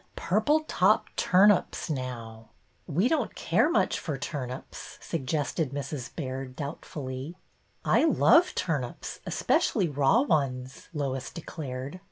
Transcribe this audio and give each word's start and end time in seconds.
—purple 0.31 0.61
top 0.61 1.05
turnips 1.15 1.87
now/' 1.87 2.47
''We 2.89 3.07
don't 3.07 3.35
care 3.35 3.69
much 3.69 3.99
for 3.99 4.17
turnips," 4.17 4.97
suggested 4.99 5.69
Mrs. 5.69 6.09
Baird, 6.15 6.55
doubtfully." 6.55 7.35
I 7.85 8.05
love 8.05 8.55
turnips, 8.55 9.19
especially 9.27 9.87
raw 9.87 10.21
ones," 10.21 10.89
Lois 10.91 11.29
declared. 11.29 11.99